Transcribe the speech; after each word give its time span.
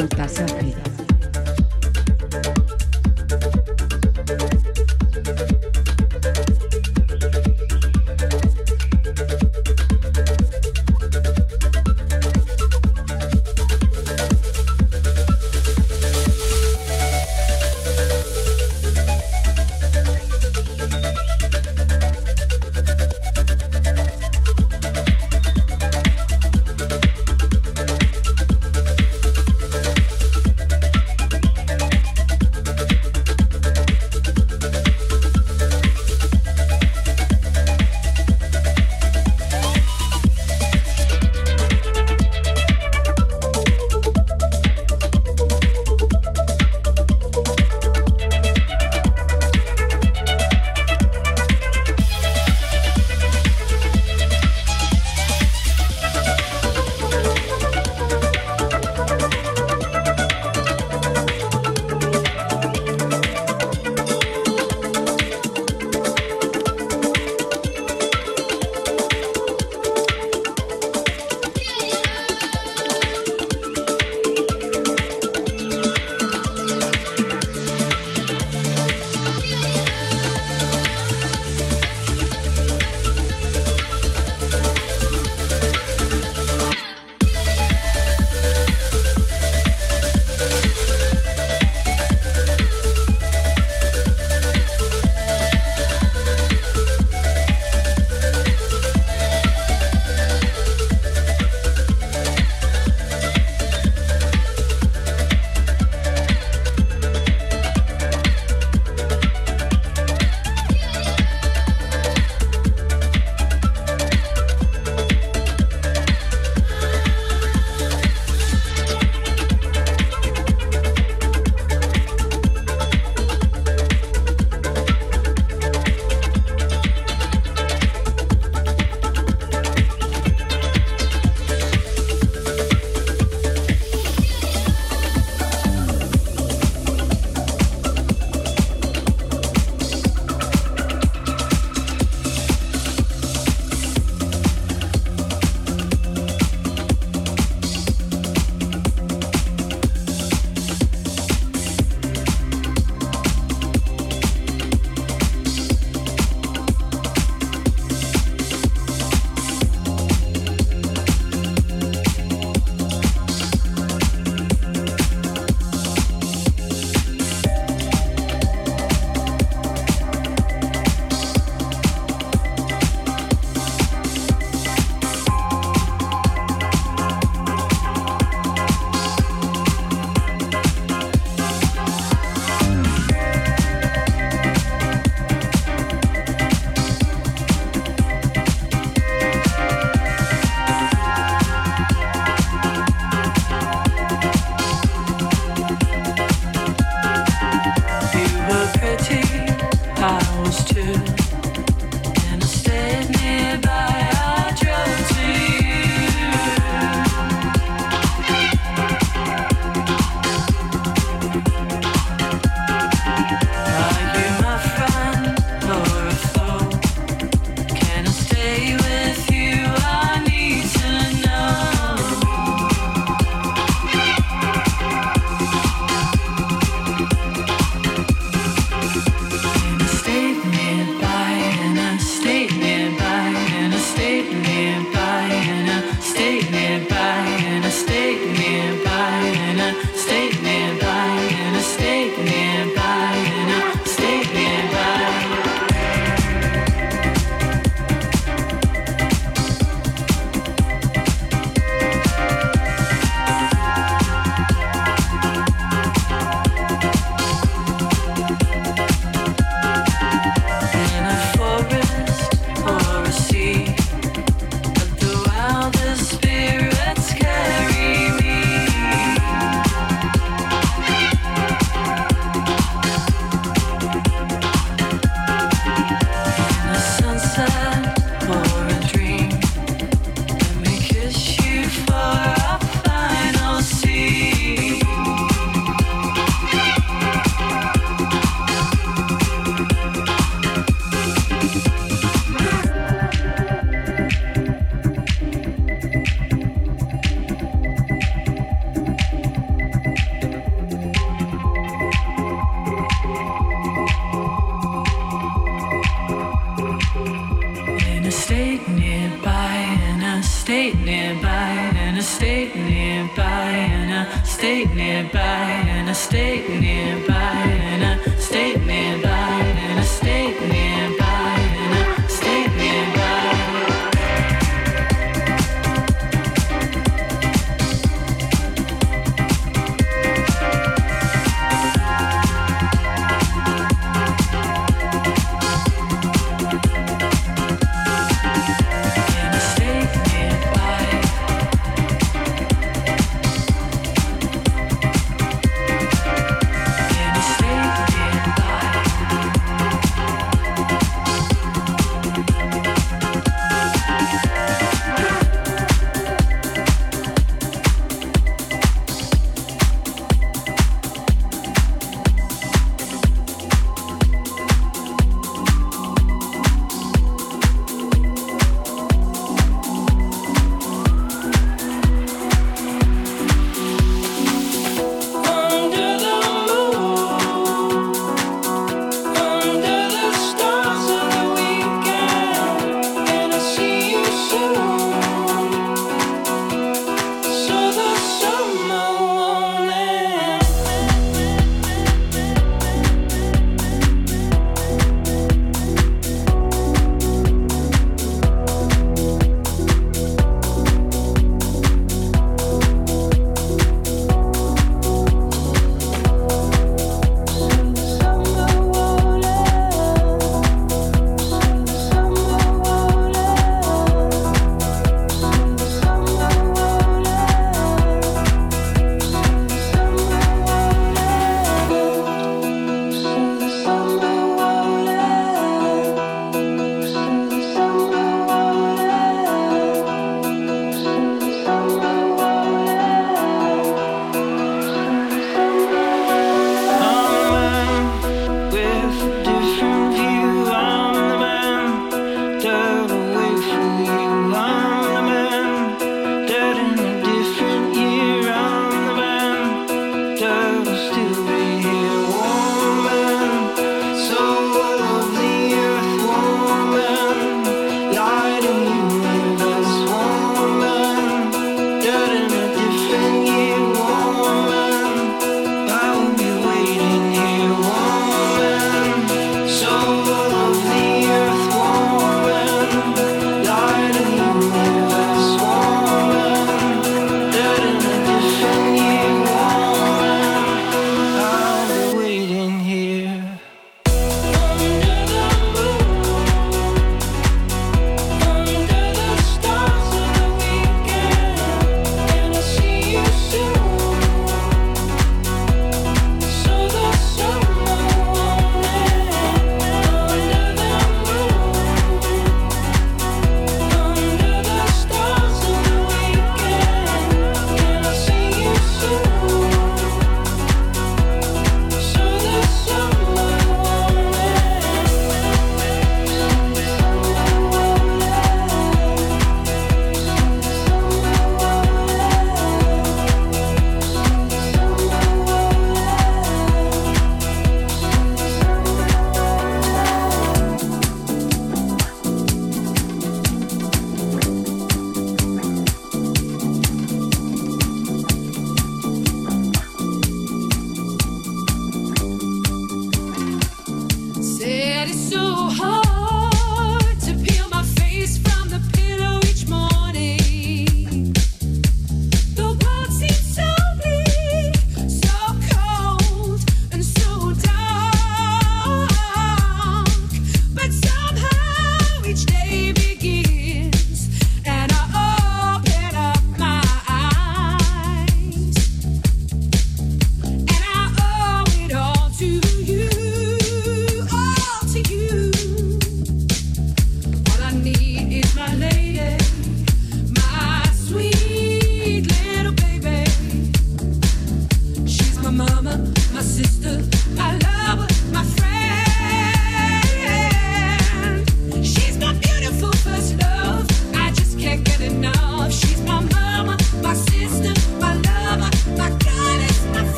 del 0.00 0.08
pasaje. 0.08 0.89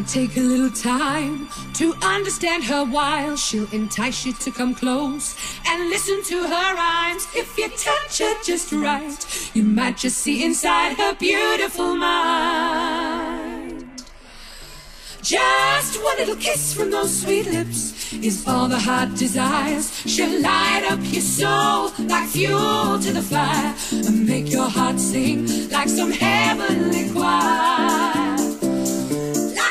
Might 0.00 0.08
take 0.08 0.36
a 0.38 0.40
little 0.40 0.70
time 0.70 1.46
to 1.74 1.94
understand 2.02 2.64
her 2.64 2.84
while 2.84 3.36
she'll 3.36 3.70
entice 3.70 4.24
you 4.24 4.32
to 4.32 4.50
come 4.50 4.74
close 4.74 5.36
and 5.68 5.90
listen 5.90 6.22
to 6.24 6.42
her 6.42 6.74
rhymes. 6.74 7.26
If 7.34 7.58
you 7.58 7.68
touch 7.68 8.18
her 8.20 8.34
just 8.42 8.72
right, 8.72 9.50
you 9.52 9.62
might 9.62 9.98
just 9.98 10.18
see 10.18 10.42
inside 10.42 10.96
her 10.96 11.14
beautiful 11.16 11.94
mind. 11.96 13.04
Just 15.20 16.02
one 16.02 16.16
little 16.16 16.36
kiss 16.36 16.72
from 16.72 16.90
those 16.90 17.20
sweet 17.20 17.44
lips 17.46 18.14
is 18.14 18.48
all 18.48 18.68
the 18.68 18.78
heart 18.78 19.14
desires. 19.16 19.94
She'll 20.06 20.40
light 20.40 20.88
up 20.90 21.00
your 21.02 21.20
soul 21.20 21.92
like 22.06 22.28
fuel 22.30 22.98
to 22.98 23.12
the 23.12 23.22
fire 23.22 23.74
and 23.92 24.26
make 24.26 24.50
your 24.50 24.70
heart 24.70 24.98
sing 24.98 25.68
like 25.68 25.90
some 25.90 26.10
heavenly 26.10 27.10
choir 27.10 28.29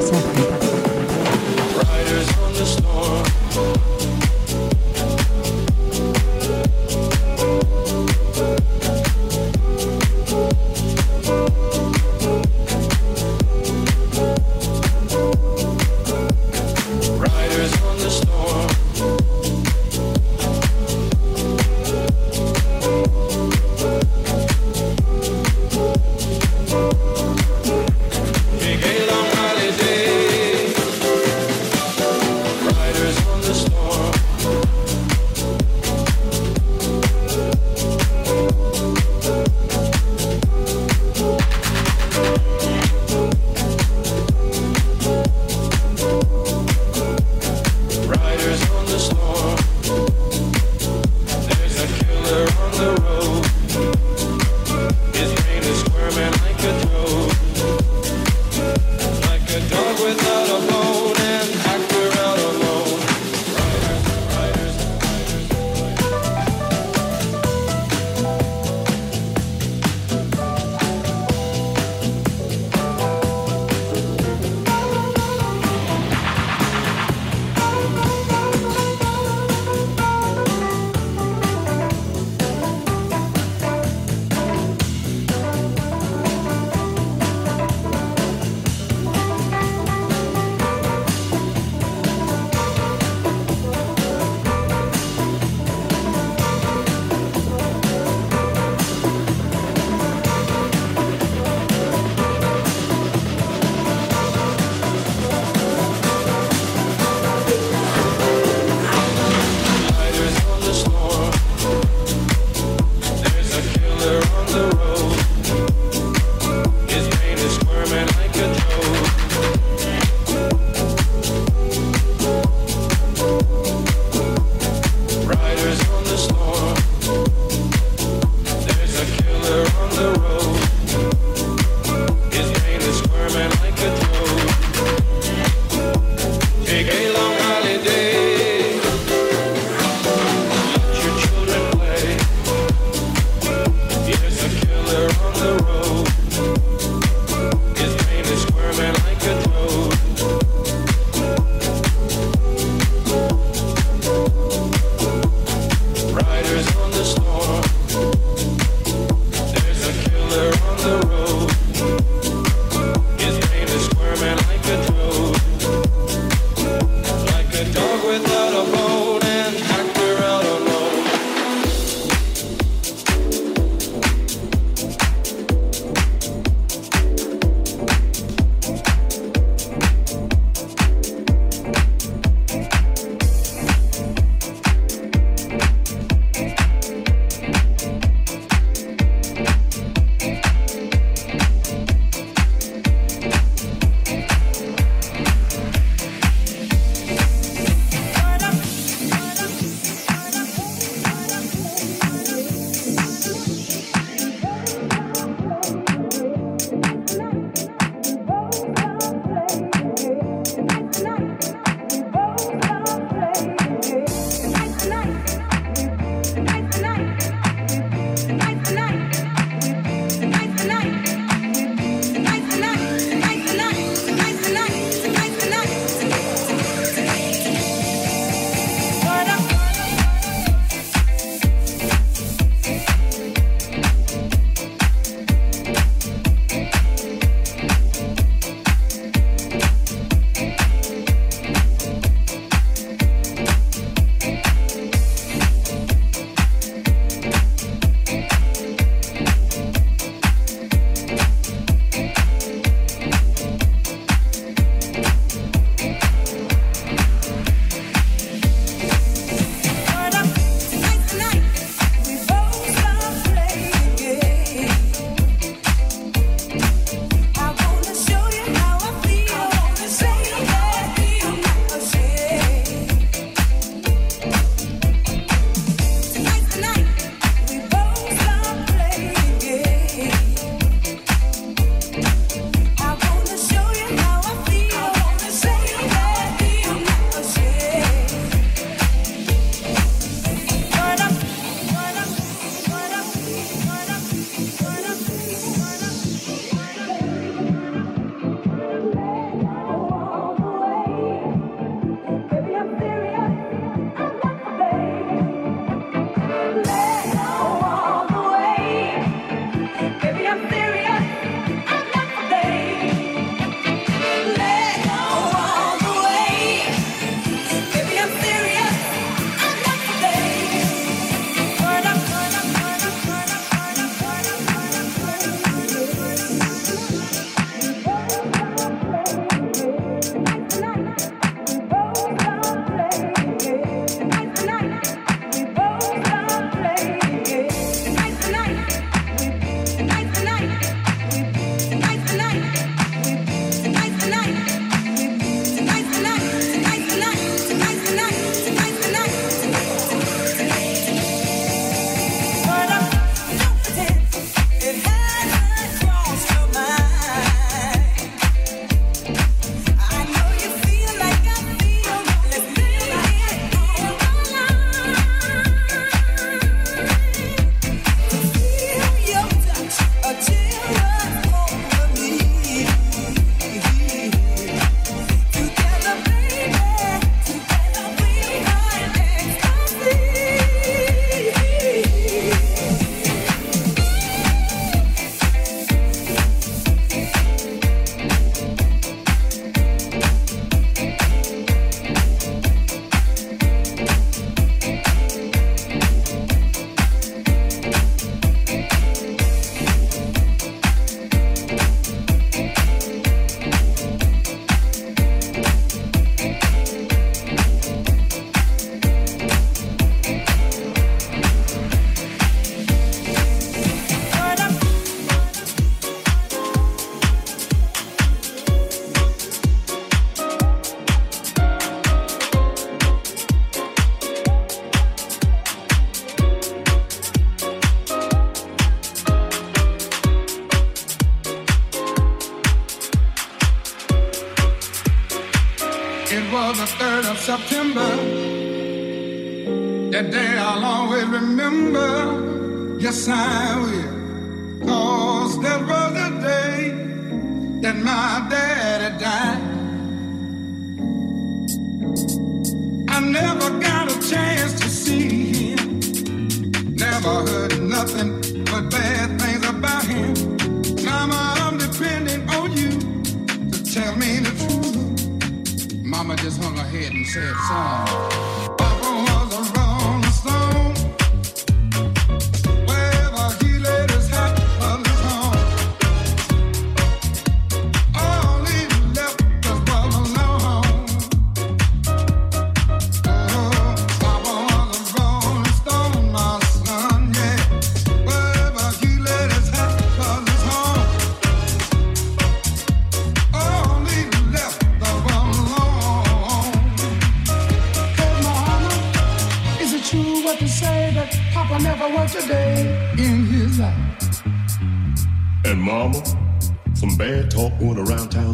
下。 0.00 0.65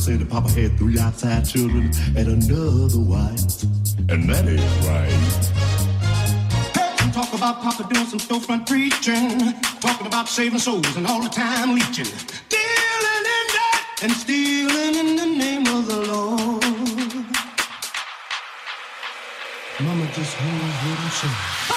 Say 0.03 0.17
that 0.17 0.29
Papa 0.29 0.51
had 0.51 0.77
three 0.79 0.99
outside 0.99 1.45
children 1.45 1.89
and 2.17 2.27
another 2.27 2.99
wife. 2.99 3.63
And 4.09 4.29
that 4.29 4.45
ain't 4.49 4.61
right. 4.83 5.13
Talk 7.13 7.33
about 7.35 7.63
Papa 7.63 7.87
doing 7.93 8.07
some 8.07 8.19
storefront 8.19 8.67
preaching, 8.67 9.55
talking 9.81 10.09
about 10.09 10.29
saving 10.29 10.59
souls 10.59 10.97
and 10.97 11.07
all 11.07 11.23
the 11.23 11.29
time 11.29 11.75
leeching, 11.77 12.11
dealing 12.49 13.25
in 13.39 13.47
that 13.57 13.99
and 14.03 14.13
stealing 14.13 14.97
in 14.97 15.17
the 15.17 15.27
name 15.27 15.67
of 15.69 15.87
the 15.87 16.01
Lord. 16.13 16.65
Mama 19.81 20.07
just 20.15 20.35
hung 20.35 20.59
her 20.59 20.73
head 20.83 20.99
and 20.99 21.13
said, 21.13 21.72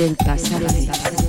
del 0.00 0.16
pasado. 0.16 1.19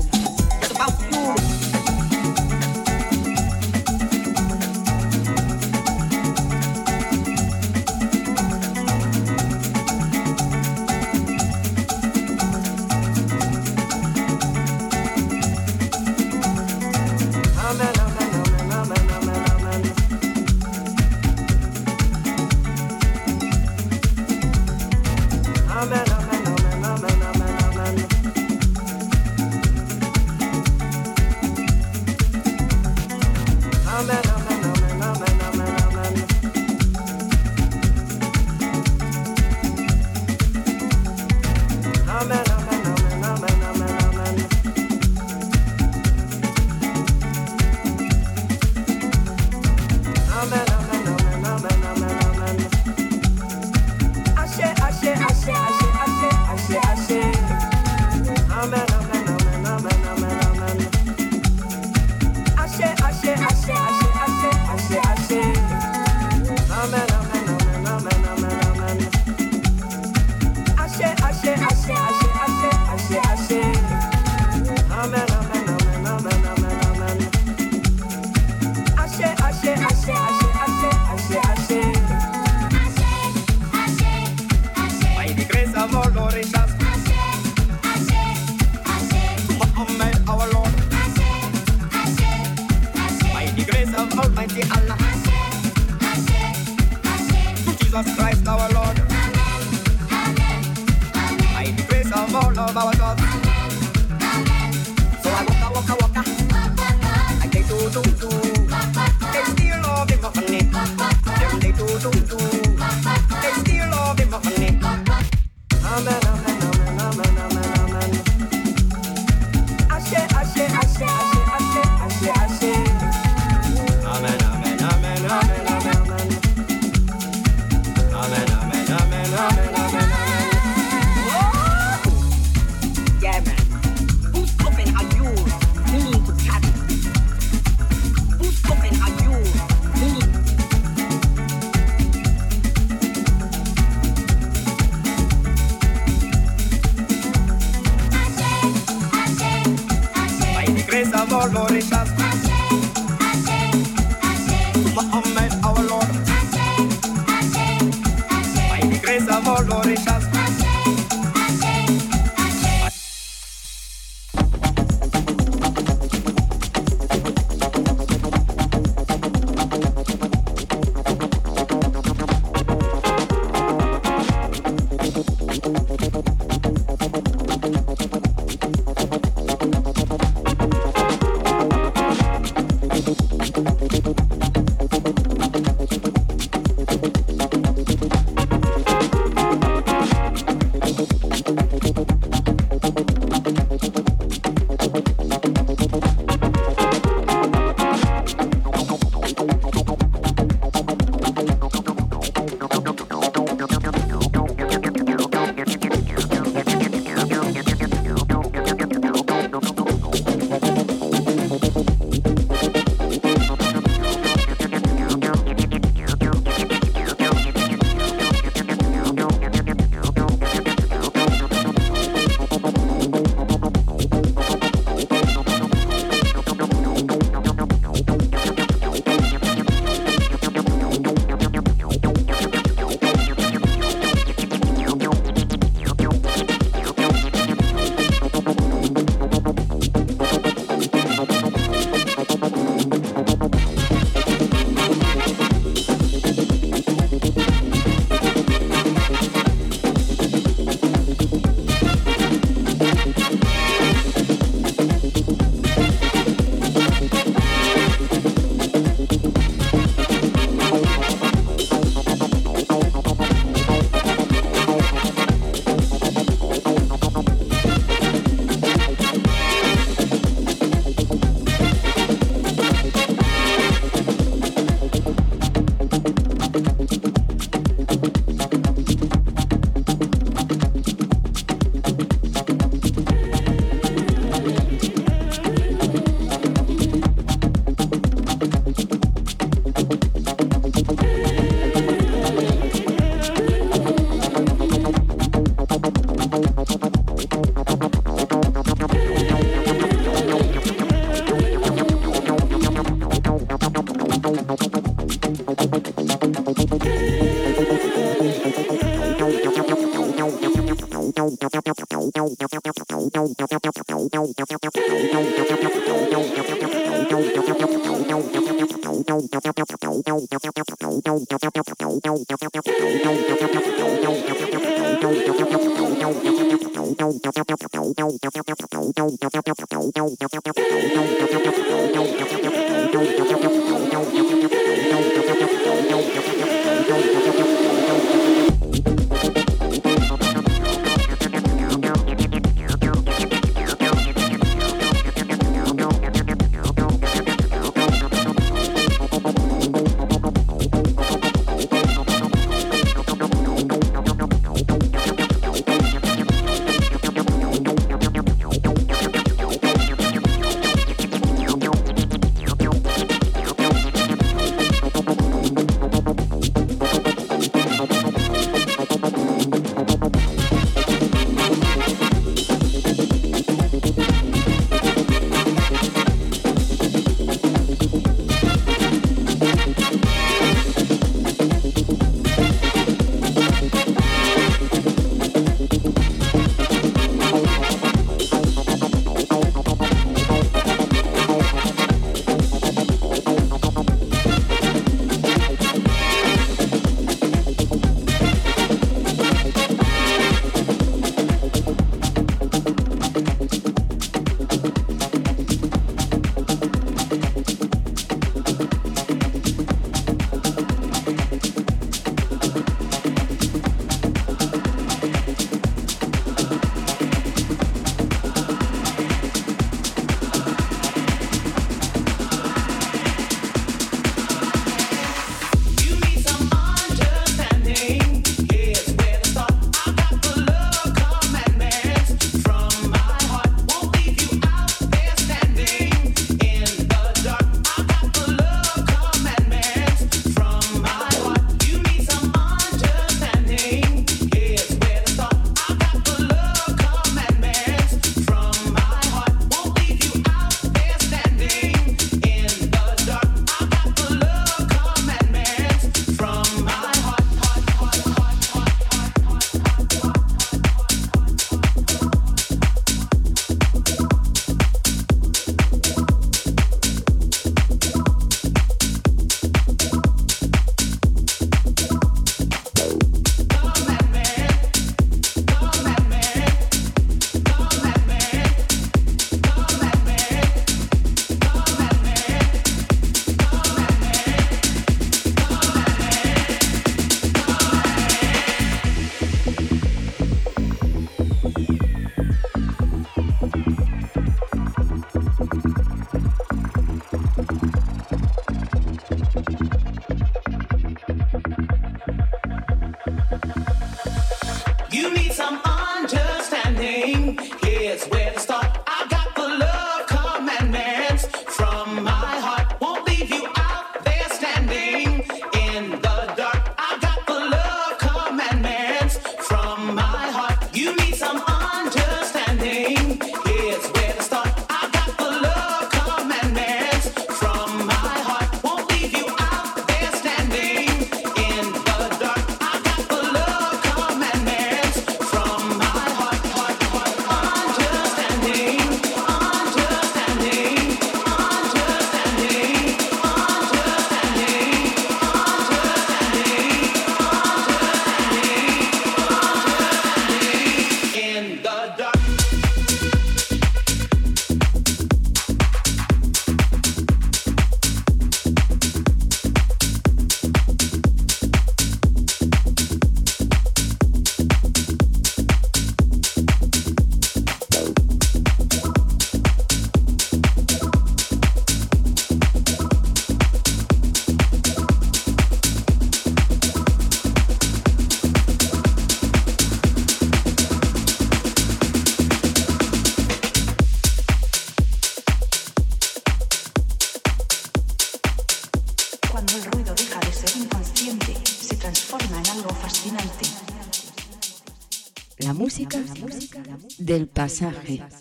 La 597.41 597.47
música 597.47 597.71
del 597.71 597.97
pasaje. 597.97 598.20